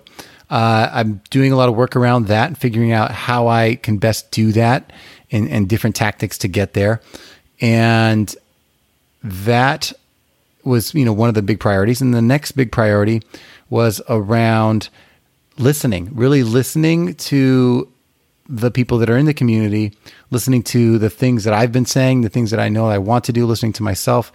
uh, 0.50 0.88
I'm 0.92 1.20
doing 1.30 1.52
a 1.52 1.56
lot 1.56 1.68
of 1.68 1.75
work 1.75 1.96
around 1.96 2.26
that 2.28 2.49
and 2.49 2.58
figuring 2.58 2.92
out 2.92 3.11
how 3.11 3.49
I 3.49 3.76
can 3.76 3.99
best 3.99 4.30
do 4.30 4.52
that 4.52 4.92
and, 5.30 5.49
and 5.49 5.68
different 5.68 5.96
tactics 5.96 6.38
to 6.38 6.49
get 6.49 6.73
there. 6.73 7.00
And 7.61 8.34
that 9.23 9.92
was, 10.64 10.94
you 10.94 11.04
know, 11.04 11.12
one 11.12 11.28
of 11.28 11.34
the 11.34 11.42
big 11.42 11.61
priorities. 11.61 12.00
And 12.00 12.14
the 12.14 12.23
next 12.23 12.52
big 12.52 12.73
priority 12.73 13.23
was 13.68 14.00
around 14.08 14.88
listening, 15.58 16.11
really 16.14 16.42
listening 16.42 17.14
to 17.14 17.90
the 18.49 18.70
people 18.70 18.96
that 18.99 19.11
are 19.11 19.18
in 19.18 19.26
the 19.26 19.34
community, 19.34 19.92
listening 20.30 20.62
to 20.62 20.99
the 20.99 21.11
things 21.11 21.44
that 21.44 21.52
I've 21.52 21.73
been 21.73 21.84
saying, 21.84 22.23
the 22.23 22.30
things 22.30 22.50
that 22.50 22.61
I 22.61 22.70
know 22.70 22.87
I 22.87 22.99
want 22.99 23.25
to 23.25 23.32
do, 23.32 23.44
listening 23.44 23.75
to 23.75 23.82
myself, 23.82 24.32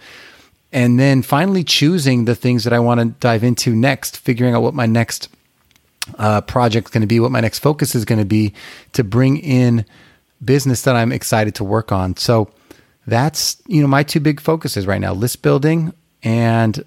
and 0.72 1.00
then 1.00 1.22
finally 1.22 1.64
choosing 1.64 2.24
the 2.24 2.34
things 2.34 2.64
that 2.64 2.72
I 2.72 2.78
want 2.78 3.00
to 3.00 3.06
dive 3.06 3.42
into 3.42 3.74
next, 3.74 4.16
figuring 4.16 4.54
out 4.54 4.62
what 4.62 4.74
my 4.74 4.86
next 4.86 5.28
uh, 6.18 6.40
project 6.42 6.88
is 6.88 6.90
going 6.92 7.00
to 7.02 7.06
be, 7.06 7.20
what 7.20 7.30
my 7.30 7.40
next 7.40 7.60
focus 7.60 7.94
is 7.94 8.04
going 8.04 8.18
to 8.18 8.24
be 8.24 8.52
to 8.92 9.04
bring 9.04 9.38
in 9.38 9.84
business 10.44 10.82
that 10.82 10.96
I'm 10.96 11.12
excited 11.12 11.54
to 11.56 11.64
work 11.64 11.92
on. 11.92 12.16
So 12.16 12.50
that's 13.06 13.62
you 13.66 13.82
know 13.82 13.88
my 13.88 14.02
two 14.02 14.20
big 14.20 14.40
focuses 14.40 14.86
right 14.86 15.00
now: 15.00 15.12
list 15.12 15.42
building 15.42 15.92
and 16.22 16.84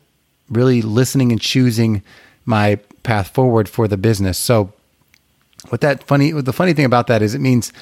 really 0.50 0.82
listening 0.82 1.32
and 1.32 1.42
choosing 1.42 2.04
my 2.46 2.76
path 3.04 3.30
forward 3.30 3.68
for 3.70 3.88
the 3.88 3.98
business. 3.98 4.38
So 4.38 4.74
what 5.70 5.82
that 5.82 6.04
funny, 6.04 6.32
the 6.32 6.54
funny 6.54 6.74
thing 6.74 6.86
about 6.86 7.08
that 7.08 7.22
is 7.22 7.36
it 7.36 7.42
means 7.42 7.74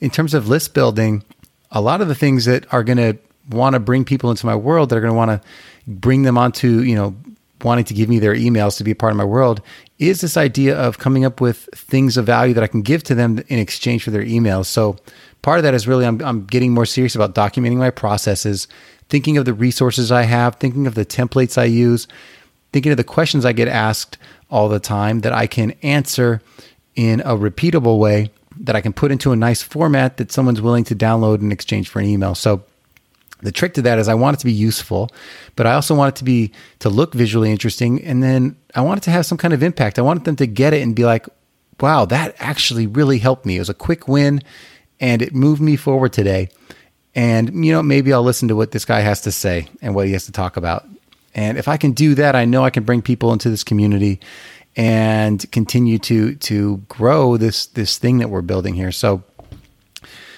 in 0.00 0.10
terms 0.10 0.34
of 0.34 0.48
list 0.48 0.74
building, 0.74 1.22
a 1.70 1.80
lot 1.80 2.00
of 2.00 2.08
the 2.08 2.14
things 2.14 2.44
that 2.44 2.72
are 2.72 2.84
going 2.84 2.98
to 2.98 3.16
want 3.50 3.74
to 3.74 3.80
bring 3.80 4.04
people 4.04 4.30
into 4.30 4.46
my 4.46 4.54
world 4.54 4.90
that 4.90 4.96
are 4.96 5.00
going 5.00 5.12
to 5.12 5.16
want 5.16 5.30
to 5.30 5.40
bring 5.86 6.22
them 6.22 6.38
onto, 6.38 6.80
you 6.80 6.94
know, 6.94 7.14
wanting 7.64 7.84
to 7.84 7.94
give 7.94 8.08
me 8.08 8.18
their 8.18 8.34
emails 8.34 8.76
to 8.76 8.84
be 8.84 8.90
a 8.90 8.94
part 8.96 9.12
of 9.12 9.16
my 9.16 9.24
world 9.24 9.60
is 9.98 10.20
this 10.20 10.36
idea 10.36 10.76
of 10.76 10.98
coming 10.98 11.24
up 11.24 11.40
with 11.40 11.68
things 11.74 12.16
of 12.16 12.26
value 12.26 12.54
that 12.54 12.64
I 12.64 12.66
can 12.66 12.82
give 12.82 13.02
to 13.04 13.14
them 13.14 13.38
in 13.48 13.58
exchange 13.58 14.04
for 14.04 14.10
their 14.10 14.24
emails. 14.24 14.66
So 14.66 14.96
part 15.42 15.58
of 15.58 15.62
that 15.62 15.74
is 15.74 15.86
really 15.86 16.06
I'm, 16.06 16.20
I'm 16.22 16.44
getting 16.44 16.72
more 16.72 16.86
serious 16.86 17.14
about 17.14 17.34
documenting 17.34 17.76
my 17.76 17.90
processes, 17.90 18.68
thinking 19.08 19.36
of 19.36 19.44
the 19.44 19.54
resources 19.54 20.10
I 20.10 20.22
have, 20.22 20.56
thinking 20.56 20.86
of 20.86 20.94
the 20.94 21.04
templates 21.04 21.56
I 21.56 21.64
use, 21.64 22.08
thinking 22.72 22.92
of 22.92 22.96
the 22.96 23.04
questions 23.04 23.44
I 23.44 23.52
get 23.52 23.68
asked 23.68 24.18
all 24.50 24.68
the 24.68 24.80
time 24.80 25.20
that 25.20 25.32
I 25.32 25.46
can 25.46 25.72
answer 25.82 26.40
in 26.94 27.20
a 27.20 27.36
repeatable 27.36 27.98
way 27.98 28.30
that 28.60 28.76
I 28.76 28.80
can 28.80 28.92
put 28.92 29.10
into 29.10 29.32
a 29.32 29.36
nice 29.36 29.62
format 29.62 30.18
that 30.18 30.30
someone's 30.30 30.60
willing 30.60 30.84
to 30.84 30.94
download 30.94 31.40
in 31.40 31.52
exchange 31.52 31.88
for 31.88 32.00
an 32.00 32.06
email. 32.06 32.34
So 32.34 32.62
the 33.42 33.52
trick 33.52 33.74
to 33.74 33.82
that 33.82 33.98
is 33.98 34.08
I 34.08 34.14
want 34.14 34.36
it 34.36 34.40
to 34.40 34.46
be 34.46 34.52
useful, 34.52 35.10
but 35.56 35.66
I 35.66 35.74
also 35.74 35.94
want 35.94 36.14
it 36.14 36.18
to 36.18 36.24
be 36.24 36.52
to 36.78 36.88
look 36.88 37.12
visually 37.14 37.50
interesting, 37.50 38.02
and 38.02 38.22
then 38.22 38.56
I 38.74 38.80
want 38.80 38.98
it 38.98 39.04
to 39.04 39.10
have 39.10 39.26
some 39.26 39.38
kind 39.38 39.52
of 39.52 39.62
impact. 39.62 39.98
I 39.98 40.02
wanted 40.02 40.24
them 40.24 40.36
to 40.36 40.46
get 40.46 40.72
it 40.72 40.82
and 40.82 40.94
be 40.94 41.04
like, 41.04 41.26
"Wow, 41.80 42.04
that 42.06 42.34
actually 42.38 42.86
really 42.86 43.18
helped 43.18 43.44
me." 43.44 43.56
It 43.56 43.60
was 43.60 43.68
a 43.68 43.74
quick 43.74 44.08
win, 44.08 44.42
and 45.00 45.20
it 45.20 45.34
moved 45.34 45.60
me 45.60 45.76
forward 45.76 46.12
today. 46.12 46.48
And 47.14 47.64
you 47.64 47.72
know, 47.72 47.82
maybe 47.82 48.12
I'll 48.12 48.22
listen 48.22 48.48
to 48.48 48.56
what 48.56 48.70
this 48.70 48.84
guy 48.84 49.00
has 49.00 49.20
to 49.22 49.32
say 49.32 49.68
and 49.82 49.94
what 49.94 50.06
he 50.06 50.12
has 50.12 50.26
to 50.26 50.32
talk 50.32 50.56
about. 50.56 50.86
And 51.34 51.58
if 51.58 51.68
I 51.68 51.76
can 51.76 51.92
do 51.92 52.14
that, 52.14 52.34
I 52.34 52.44
know 52.44 52.64
I 52.64 52.70
can 52.70 52.84
bring 52.84 53.02
people 53.02 53.32
into 53.32 53.50
this 53.50 53.64
community 53.64 54.20
and 54.76 55.50
continue 55.52 55.98
to 55.98 56.34
to 56.36 56.78
grow 56.88 57.36
this 57.36 57.66
this 57.66 57.98
thing 57.98 58.18
that 58.18 58.30
we're 58.30 58.42
building 58.42 58.74
here. 58.74 58.92
So 58.92 59.22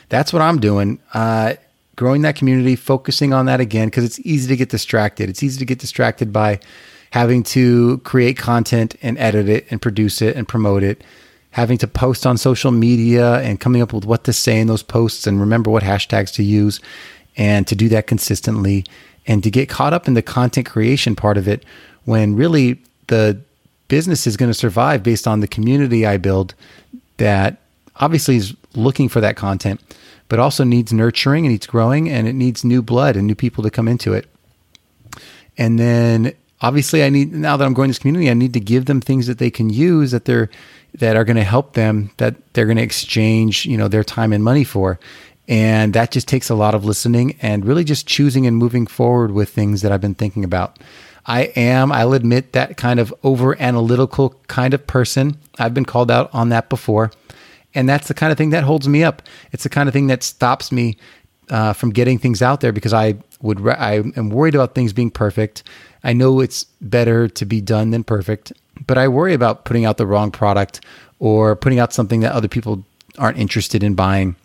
that's 0.08 0.32
what 0.32 0.42
I'm 0.42 0.60
doing. 0.60 1.00
Uh, 1.12 1.54
growing 1.96 2.22
that 2.22 2.36
community, 2.36 2.76
focusing 2.76 3.32
on 3.32 3.46
that 3.46 3.60
again, 3.60 3.88
because 3.88 4.04
it's 4.04 4.20
easy 4.20 4.48
to 4.48 4.56
get 4.56 4.70
distracted. 4.70 5.28
It's 5.28 5.42
easy 5.42 5.58
to 5.58 5.64
get 5.64 5.78
distracted 5.78 6.32
by 6.32 6.60
having 7.10 7.42
to 7.44 7.98
create 7.98 8.36
content 8.36 8.96
and 9.02 9.16
edit 9.18 9.48
it 9.48 9.66
and 9.70 9.80
produce 9.80 10.20
it 10.20 10.36
and 10.36 10.48
promote 10.48 10.82
it, 10.82 11.04
having 11.52 11.78
to 11.78 11.86
post 11.86 12.26
on 12.26 12.36
social 12.36 12.72
media 12.72 13.38
and 13.40 13.60
coming 13.60 13.80
up 13.80 13.92
with 13.92 14.04
what 14.04 14.24
to 14.24 14.32
say 14.32 14.58
in 14.58 14.66
those 14.66 14.82
posts 14.82 15.26
and 15.26 15.40
remember 15.40 15.70
what 15.70 15.82
hashtags 15.82 16.32
to 16.34 16.42
use 16.42 16.80
and 17.36 17.66
to 17.66 17.76
do 17.76 17.88
that 17.88 18.06
consistently 18.06 18.84
and 19.26 19.42
to 19.42 19.50
get 19.50 19.68
caught 19.68 19.92
up 19.92 20.08
in 20.08 20.14
the 20.14 20.22
content 20.22 20.66
creation 20.66 21.14
part 21.14 21.36
of 21.36 21.46
it 21.46 21.64
when 22.04 22.34
really 22.34 22.80
the 23.06 23.38
business 23.88 24.26
is 24.26 24.36
going 24.36 24.50
to 24.50 24.54
survive 24.54 25.02
based 25.02 25.28
on 25.28 25.40
the 25.40 25.48
community 25.48 26.04
I 26.04 26.16
build 26.16 26.54
that 27.18 27.58
obviously 27.96 28.36
is 28.36 28.54
looking 28.74 29.08
for 29.08 29.20
that 29.20 29.36
content 29.36 29.80
but 30.34 30.40
also 30.40 30.64
needs 30.64 30.92
nurturing 30.92 31.46
and 31.46 31.52
needs 31.52 31.64
growing 31.64 32.10
and 32.10 32.26
it 32.26 32.32
needs 32.32 32.64
new 32.64 32.82
blood 32.82 33.14
and 33.14 33.24
new 33.24 33.36
people 33.36 33.62
to 33.62 33.70
come 33.70 33.86
into 33.86 34.12
it. 34.12 34.26
And 35.56 35.78
then 35.78 36.34
obviously 36.60 37.04
I 37.04 37.08
need 37.08 37.32
now 37.32 37.56
that 37.56 37.64
I'm 37.64 37.72
growing 37.72 37.90
this 37.90 38.00
community, 38.00 38.28
I 38.28 38.34
need 38.34 38.52
to 38.54 38.58
give 38.58 38.86
them 38.86 39.00
things 39.00 39.28
that 39.28 39.38
they 39.38 39.48
can 39.48 39.70
use 39.70 40.10
that 40.10 40.24
they're 40.24 40.50
that 40.94 41.14
are 41.14 41.22
going 41.22 41.36
to 41.36 41.44
help 41.44 41.74
them 41.74 42.10
that 42.16 42.34
they're 42.52 42.64
going 42.66 42.78
to 42.78 42.82
exchange, 42.82 43.64
you 43.64 43.76
know, 43.76 43.86
their 43.86 44.02
time 44.02 44.32
and 44.32 44.42
money 44.42 44.64
for. 44.64 44.98
And 45.46 45.94
that 45.94 46.10
just 46.10 46.26
takes 46.26 46.50
a 46.50 46.56
lot 46.56 46.74
of 46.74 46.84
listening 46.84 47.36
and 47.40 47.64
really 47.64 47.84
just 47.84 48.08
choosing 48.08 48.44
and 48.44 48.56
moving 48.56 48.88
forward 48.88 49.30
with 49.30 49.50
things 49.50 49.82
that 49.82 49.92
I've 49.92 50.00
been 50.00 50.16
thinking 50.16 50.42
about. 50.42 50.80
I 51.26 51.42
am, 51.54 51.92
I'll 51.92 52.12
admit, 52.12 52.54
that 52.54 52.76
kind 52.76 52.98
of 52.98 53.14
over 53.22 53.56
analytical 53.62 54.30
kind 54.48 54.74
of 54.74 54.84
person. 54.88 55.36
I've 55.60 55.74
been 55.74 55.84
called 55.84 56.10
out 56.10 56.28
on 56.32 56.48
that 56.48 56.68
before. 56.68 57.12
And 57.74 57.88
that's 57.88 58.08
the 58.08 58.14
kind 58.14 58.30
of 58.30 58.38
thing 58.38 58.50
that 58.50 58.64
holds 58.64 58.88
me 58.88 59.02
up. 59.02 59.22
It's 59.52 59.64
the 59.64 59.68
kind 59.68 59.88
of 59.88 59.92
thing 59.92 60.06
that 60.08 60.22
stops 60.22 60.70
me 60.70 60.96
uh, 61.50 61.72
from 61.72 61.90
getting 61.90 62.18
things 62.18 62.42
out 62.42 62.60
there 62.60 62.72
because 62.72 62.92
I 62.92 63.16
would 63.42 63.60
re- 63.60 63.74
I 63.74 63.94
am 63.94 64.30
worried 64.30 64.54
about 64.54 64.74
things 64.74 64.92
being 64.92 65.10
perfect. 65.10 65.62
I 66.02 66.12
know 66.12 66.40
it's 66.40 66.64
better 66.80 67.28
to 67.28 67.44
be 67.44 67.60
done 67.60 67.90
than 67.90 68.04
perfect, 68.04 68.52
but 68.86 68.98
I 68.98 69.08
worry 69.08 69.34
about 69.34 69.64
putting 69.64 69.84
out 69.84 69.96
the 69.96 70.06
wrong 70.06 70.30
product 70.30 70.80
or 71.18 71.56
putting 71.56 71.78
out 71.78 71.92
something 71.92 72.20
that 72.20 72.32
other 72.32 72.48
people 72.48 72.84
aren't 73.18 73.38
interested 73.38 73.82
in 73.82 73.94
buying, 73.94 74.36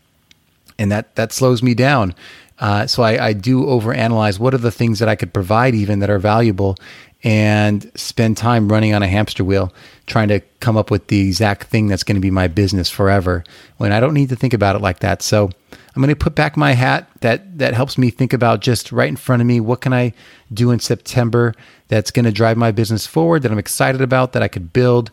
and 0.77 0.91
that 0.91 1.15
that 1.15 1.31
slows 1.31 1.63
me 1.63 1.73
down. 1.73 2.13
Uh, 2.59 2.85
so 2.85 3.03
I, 3.03 3.27
I 3.27 3.33
do 3.33 3.63
overanalyze 3.63 4.37
what 4.37 4.53
are 4.53 4.57
the 4.59 4.71
things 4.71 4.99
that 4.99 5.07
I 5.07 5.15
could 5.15 5.33
provide 5.33 5.75
even 5.75 5.99
that 5.99 6.09
are 6.09 6.19
valuable, 6.19 6.75
and 7.23 7.91
spend 7.95 8.37
time 8.37 8.71
running 8.71 8.93
on 8.93 9.03
a 9.03 9.07
hamster 9.07 9.43
wheel 9.43 9.73
trying 10.05 10.29
to 10.29 10.39
come 10.61 10.77
up 10.77 10.89
with 10.89 11.07
the 11.07 11.27
exact 11.27 11.67
thing 11.67 11.87
that's 11.87 12.03
going 12.03 12.15
to 12.15 12.21
be 12.21 12.31
my 12.31 12.47
business 12.47 12.89
forever 12.89 13.43
when 13.77 13.91
I 13.91 13.99
don't 13.99 14.13
need 14.13 14.29
to 14.29 14.35
think 14.35 14.53
about 14.53 14.75
it 14.75 14.81
like 14.81 14.99
that. 14.99 15.21
So 15.21 15.49
I'm 15.73 16.01
going 16.01 16.09
to 16.09 16.15
put 16.15 16.35
back 16.35 16.55
my 16.55 16.73
hat 16.73 17.09
that 17.19 17.57
that 17.59 17.73
helps 17.73 17.97
me 17.97 18.09
think 18.09 18.31
about 18.31 18.61
just 18.61 18.91
right 18.91 19.09
in 19.09 19.17
front 19.17 19.41
of 19.41 19.47
me 19.47 19.59
what 19.59 19.81
can 19.81 19.91
I 19.91 20.13
do 20.53 20.71
in 20.71 20.79
September 20.79 21.53
that's 21.89 22.11
going 22.11 22.25
to 22.25 22.31
drive 22.31 22.57
my 22.57 22.71
business 22.71 23.05
forward 23.05 23.41
that 23.41 23.51
I'm 23.51 23.59
excited 23.59 24.01
about 24.01 24.31
that 24.33 24.43
I 24.43 24.47
could 24.47 24.71
build 24.71 25.11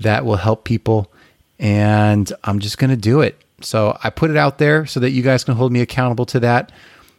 that 0.00 0.26
will 0.26 0.36
help 0.36 0.64
people 0.64 1.10
and 1.58 2.30
I'm 2.44 2.58
just 2.58 2.76
going 2.76 2.90
to 2.90 2.96
do 2.96 3.22
it. 3.22 3.40
So 3.62 3.96
I 4.02 4.10
put 4.10 4.30
it 4.30 4.36
out 4.36 4.58
there 4.58 4.84
so 4.84 5.00
that 5.00 5.10
you 5.10 5.22
guys 5.22 5.42
can 5.42 5.54
hold 5.54 5.72
me 5.72 5.80
accountable 5.80 6.26
to 6.26 6.40
that. 6.40 6.70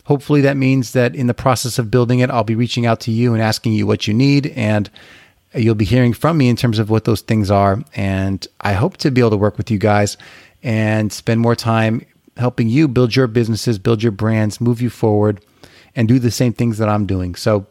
Hopefully, 0.07 0.39
that 0.39 0.55
means 0.55 0.93
that 0.93 1.15
in 1.15 1.27
the 1.27 1.33
process 1.33 1.77
of 1.77 1.91
building 1.91 2.19
it, 2.19 2.29
I'll 2.29 2.45
be 2.45 2.55
reaching 2.55 2.85
out 2.85 3.01
to 3.01 3.11
you 3.11 3.33
and 3.33 3.43
asking 3.43 3.73
you 3.73 3.85
what 3.85 4.07
you 4.07 4.13
need. 4.13 4.47
And 4.55 4.89
you'll 5.53 5.75
be 5.75 5.83
hearing 5.83 6.13
from 6.13 6.37
me 6.37 6.47
in 6.47 6.55
terms 6.55 6.79
of 6.79 6.89
what 6.89 7.03
those 7.03 7.19
things 7.19 7.51
are. 7.51 7.83
And 7.93 8.47
I 8.61 8.71
hope 8.71 8.95
to 8.97 9.11
be 9.11 9.19
able 9.19 9.31
to 9.31 9.37
work 9.37 9.57
with 9.57 9.69
you 9.69 9.77
guys 9.77 10.15
and 10.63 11.11
spend 11.11 11.41
more 11.41 11.57
time 11.57 12.05
helping 12.37 12.69
you 12.69 12.87
build 12.87 13.17
your 13.17 13.27
businesses, 13.27 13.77
build 13.79 14.01
your 14.01 14.13
brands, 14.13 14.61
move 14.61 14.81
you 14.81 14.89
forward, 14.89 15.43
and 15.93 16.07
do 16.07 16.19
the 16.19 16.31
same 16.31 16.53
things 16.53 16.77
that 16.77 16.87
I'm 16.87 17.05
doing. 17.05 17.35
So 17.35 17.67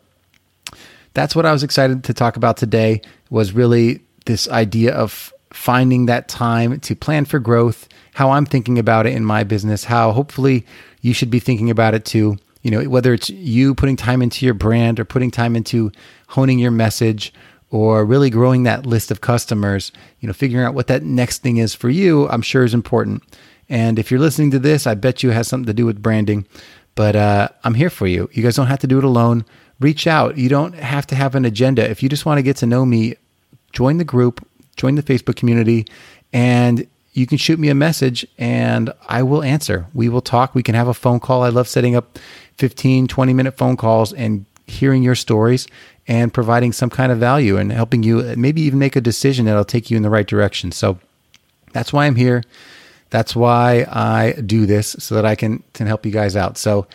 that's 1.14 1.34
what 1.34 1.46
I 1.46 1.52
was 1.52 1.62
excited 1.62 2.04
to 2.04 2.12
talk 2.12 2.36
about 2.36 2.58
today 2.58 3.00
was 3.30 3.52
really 3.52 4.02
this 4.26 4.46
idea 4.50 4.94
of 4.94 5.32
finding 5.52 6.06
that 6.06 6.28
time 6.28 6.80
to 6.80 6.94
plan 6.96 7.24
for 7.24 7.38
growth, 7.38 7.88
how 8.14 8.30
I'm 8.30 8.46
thinking 8.46 8.78
about 8.78 9.06
it 9.06 9.14
in 9.14 9.24
my 9.24 9.44
business, 9.44 9.84
how 9.84 10.12
hopefully 10.12 10.66
you 11.00 11.12
should 11.12 11.30
be 11.30 11.40
thinking 11.40 11.70
about 11.70 11.94
it 11.94 12.04
too. 12.04 12.38
You 12.62 12.70
know, 12.70 12.82
whether 12.84 13.14
it's 13.14 13.30
you 13.30 13.74
putting 13.74 13.96
time 13.96 14.22
into 14.22 14.44
your 14.44 14.54
brand 14.54 14.98
or 14.98 15.04
putting 15.04 15.30
time 15.30 15.54
into 15.54 15.92
honing 16.28 16.58
your 16.58 16.72
message 16.72 17.32
or 17.70 18.04
really 18.04 18.30
growing 18.30 18.64
that 18.64 18.86
list 18.86 19.10
of 19.10 19.20
customers, 19.20 19.92
you 20.20 20.26
know, 20.26 20.32
figuring 20.32 20.66
out 20.66 20.74
what 20.74 20.88
that 20.88 21.02
next 21.02 21.42
thing 21.42 21.58
is 21.58 21.74
for 21.74 21.88
you, 21.88 22.28
I'm 22.28 22.42
sure 22.42 22.64
is 22.64 22.74
important. 22.74 23.22
And 23.68 23.98
if 23.98 24.10
you're 24.10 24.20
listening 24.20 24.50
to 24.52 24.58
this, 24.58 24.86
I 24.86 24.94
bet 24.94 25.22
you 25.22 25.30
has 25.30 25.48
something 25.48 25.66
to 25.66 25.74
do 25.74 25.86
with 25.86 26.02
branding. 26.02 26.46
But 26.94 27.14
uh, 27.14 27.48
I'm 27.62 27.74
here 27.74 27.90
for 27.90 28.06
you. 28.06 28.28
You 28.32 28.42
guys 28.42 28.56
don't 28.56 28.68
have 28.68 28.78
to 28.80 28.86
do 28.86 28.98
it 28.98 29.04
alone. 29.04 29.44
Reach 29.80 30.06
out. 30.06 30.38
You 30.38 30.48
don't 30.48 30.74
have 30.74 31.06
to 31.08 31.14
have 31.14 31.34
an 31.34 31.44
agenda. 31.44 31.88
If 31.88 32.02
you 32.02 32.08
just 32.08 32.24
want 32.24 32.38
to 32.38 32.42
get 32.42 32.56
to 32.58 32.66
know 32.66 32.86
me, 32.86 33.14
join 33.72 33.98
the 33.98 34.04
group, 34.04 34.46
join 34.76 34.94
the 34.94 35.02
Facebook 35.02 35.36
community, 35.36 35.86
and 36.32 36.86
you 37.16 37.26
can 37.26 37.38
shoot 37.38 37.58
me 37.58 37.70
a 37.70 37.74
message 37.74 38.26
and 38.36 38.92
I 39.08 39.22
will 39.22 39.42
answer. 39.42 39.86
We 39.94 40.10
will 40.10 40.20
talk. 40.20 40.54
We 40.54 40.62
can 40.62 40.74
have 40.74 40.86
a 40.86 40.92
phone 40.92 41.18
call. 41.18 41.42
I 41.42 41.48
love 41.48 41.66
setting 41.66 41.96
up 41.96 42.18
15, 42.58 43.08
20 43.08 43.32
minute 43.32 43.56
phone 43.56 43.78
calls 43.78 44.12
and 44.12 44.44
hearing 44.66 45.02
your 45.02 45.14
stories 45.14 45.66
and 46.06 46.32
providing 46.32 46.72
some 46.72 46.90
kind 46.90 47.10
of 47.10 47.18
value 47.18 47.56
and 47.56 47.72
helping 47.72 48.02
you 48.02 48.22
maybe 48.36 48.60
even 48.60 48.78
make 48.78 48.96
a 48.96 49.00
decision 49.00 49.46
that'll 49.46 49.64
take 49.64 49.90
you 49.90 49.96
in 49.96 50.02
the 50.02 50.10
right 50.10 50.26
direction. 50.26 50.72
So 50.72 50.98
that's 51.72 51.90
why 51.90 52.04
I'm 52.04 52.16
here. 52.16 52.42
That's 53.08 53.34
why 53.34 53.86
I 53.88 54.32
do 54.44 54.66
this 54.66 54.94
so 54.98 55.14
that 55.14 55.24
I 55.24 55.36
can, 55.36 55.62
can 55.72 55.86
help 55.86 56.04
you 56.04 56.12
guys 56.12 56.36
out. 56.36 56.58
So 56.58 56.86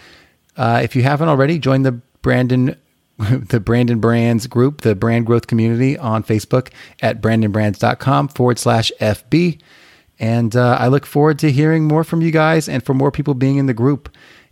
uh, 0.55 0.81
if 0.83 0.95
you 0.95 1.01
haven't 1.01 1.29
already, 1.29 1.57
join 1.57 1.81
the 1.81 1.93
Brandon 2.21 2.75
the 3.49 3.59
Brandon 3.59 3.99
Brands 3.99 4.47
group, 4.47 4.81
the 4.81 4.95
brand 4.95 5.25
growth 5.25 5.47
community 5.47 5.97
on 5.97 6.23
Facebook 6.23 6.69
at 7.01 7.21
brandonbrands.com 7.21 8.29
forward 8.29 8.59
slash 8.59 8.91
FB. 8.99 9.59
And 10.19 10.55
uh, 10.55 10.77
I 10.79 10.87
look 10.87 11.05
forward 11.05 11.39
to 11.39 11.51
hearing 11.51 11.85
more 11.85 12.03
from 12.03 12.21
you 12.21 12.31
guys 12.31 12.69
and 12.69 12.83
for 12.85 12.93
more 12.93 13.11
people 13.11 13.33
being 13.33 13.57
in 13.57 13.65
the 13.65 13.73
group. 13.73 14.09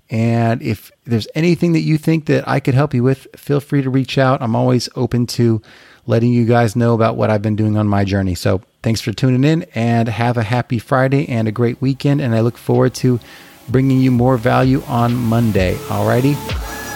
And 0.09 0.61
if 0.63 0.91
there's 1.05 1.27
anything 1.35 1.73
that 1.73 1.81
you 1.81 1.97
think 1.99 2.25
that 2.25 2.47
I 2.47 2.59
could 2.59 2.73
help 2.73 2.93
you 2.93 3.03
with, 3.03 3.27
feel 3.35 3.59
free 3.59 3.83
to 3.83 3.89
reach 3.89 4.17
out. 4.17 4.41
I'm 4.41 4.55
always 4.55 4.89
open 4.95 5.27
to 5.27 5.61
letting 6.07 6.33
you 6.33 6.45
guys 6.45 6.75
know 6.75 6.95
about 6.95 7.17
what 7.17 7.29
I've 7.29 7.43
been 7.43 7.55
doing 7.55 7.77
on 7.77 7.87
my 7.87 8.03
journey. 8.03 8.33
So 8.33 8.63
thanks 8.81 9.01
for 9.01 9.11
tuning 9.11 9.43
in 9.43 9.67
and 9.75 10.09
have 10.09 10.37
a 10.37 10.43
happy 10.43 10.79
Friday 10.79 11.29
and 11.29 11.47
a 11.47 11.51
great 11.51 11.79
weekend. 11.81 12.21
And 12.21 12.33
I 12.33 12.39
look 12.41 12.57
forward 12.57 12.95
to 12.95 13.19
bringing 13.67 13.99
you 13.99 14.09
more 14.09 14.37
value 14.37 14.81
on 14.87 15.15
Monday. 15.15 15.75
Alrighty? 15.75 16.33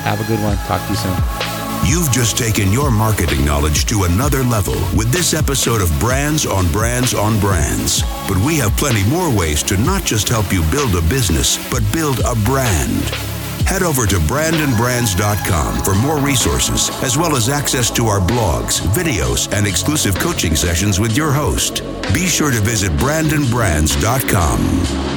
Have 0.01 0.19
a 0.19 0.25
good 0.25 0.39
one. 0.43 0.57
Talk 0.65 0.81
to 0.81 0.89
you 0.89 0.95
soon. 0.95 1.52
You've 1.85 2.11
just 2.11 2.37
taken 2.37 2.71
your 2.71 2.89
marketing 2.89 3.45
knowledge 3.45 3.85
to 3.85 4.05
another 4.05 4.43
level 4.43 4.75
with 4.95 5.11
this 5.11 5.33
episode 5.33 5.81
of 5.81 5.91
Brands 5.99 6.45
on 6.45 6.71
Brands 6.71 7.13
on 7.13 7.37
Brands. 7.39 8.01
But 8.27 8.37
we 8.37 8.55
have 8.57 8.75
plenty 8.77 9.03
more 9.09 9.29
ways 9.29 9.61
to 9.63 9.75
not 9.77 10.05
just 10.05 10.29
help 10.29 10.53
you 10.53 10.63
build 10.71 10.95
a 10.95 11.01
business, 11.09 11.57
but 11.69 11.83
build 11.91 12.21
a 12.21 12.35
brand. 12.45 13.03
Head 13.67 13.83
over 13.83 14.05
to 14.05 14.15
brandonbrands.com 14.15 15.83
for 15.83 15.95
more 15.95 16.19
resources, 16.19 16.89
as 17.03 17.17
well 17.17 17.35
as 17.35 17.49
access 17.49 17.91
to 17.91 18.07
our 18.07 18.19
blogs, 18.19 18.79
videos, 18.93 19.51
and 19.53 19.67
exclusive 19.67 20.15
coaching 20.15 20.55
sessions 20.55 20.99
with 20.99 21.17
your 21.17 21.31
host. 21.31 21.83
Be 22.13 22.27
sure 22.27 22.51
to 22.51 22.61
visit 22.61 22.91
brandonbrands.com. 22.93 25.12